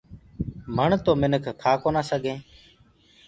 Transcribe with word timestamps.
مڻ 0.75 0.89
تو 1.05 1.11
منک 1.21 1.45
کآ 1.61 1.71
ڪونآ 1.81 2.01
سگھينٚ۔ 2.09 2.41